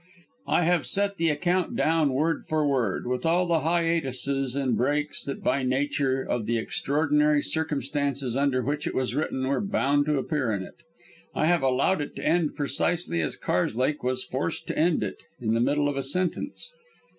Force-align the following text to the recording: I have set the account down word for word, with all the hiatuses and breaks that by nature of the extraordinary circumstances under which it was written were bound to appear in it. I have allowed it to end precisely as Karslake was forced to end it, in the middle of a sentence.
I 0.47 0.63
have 0.63 0.87
set 0.87 1.17
the 1.17 1.29
account 1.29 1.75
down 1.75 2.11
word 2.11 2.47
for 2.47 2.67
word, 2.67 3.05
with 3.05 3.23
all 3.23 3.45
the 3.45 3.59
hiatuses 3.59 4.55
and 4.55 4.75
breaks 4.75 5.23
that 5.25 5.43
by 5.43 5.61
nature 5.61 6.23
of 6.23 6.47
the 6.47 6.57
extraordinary 6.57 7.43
circumstances 7.43 8.35
under 8.35 8.63
which 8.63 8.87
it 8.87 8.95
was 8.95 9.13
written 9.13 9.47
were 9.47 9.61
bound 9.61 10.07
to 10.07 10.17
appear 10.17 10.51
in 10.53 10.63
it. 10.63 10.77
I 11.35 11.45
have 11.45 11.61
allowed 11.61 12.01
it 12.01 12.15
to 12.15 12.25
end 12.25 12.55
precisely 12.55 13.21
as 13.21 13.37
Karslake 13.37 14.01
was 14.03 14.23
forced 14.23 14.65
to 14.69 14.75
end 14.75 15.03
it, 15.03 15.17
in 15.39 15.53
the 15.53 15.61
middle 15.61 15.87
of 15.87 15.97
a 15.97 16.01
sentence. 16.01 16.71